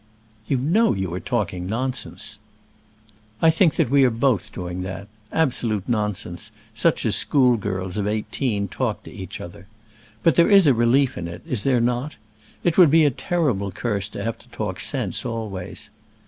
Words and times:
"You 0.47 0.57
know 0.57 0.95
you 0.95 1.13
are 1.13 1.19
talking 1.19 1.67
nonsense." 1.67 2.39
"I 3.39 3.51
think 3.51 3.75
that 3.75 3.91
we 3.91 4.03
are 4.03 4.09
both 4.09 4.51
doing 4.51 4.81
that 4.81 5.07
absolute 5.31 5.87
nonsense; 5.87 6.51
such 6.73 7.05
as 7.05 7.15
schoolgirls 7.15 7.97
of 7.97 8.07
eighteen 8.07 8.67
talk 8.67 9.03
to 9.03 9.11
each 9.13 9.39
other. 9.39 9.67
But 10.23 10.33
there 10.37 10.49
is 10.49 10.65
a 10.65 10.73
relief 10.73 11.19
in 11.19 11.27
it; 11.27 11.43
is 11.45 11.61
there 11.63 11.79
not? 11.79 12.15
It 12.63 12.79
would 12.79 12.89
be 12.89 13.05
a 13.05 13.11
terrible 13.11 13.69
curse 13.71 14.09
to 14.09 14.23
have 14.23 14.39
to 14.39 14.49
talk 14.49 14.79
sense 14.79 15.23
always. 15.23 15.91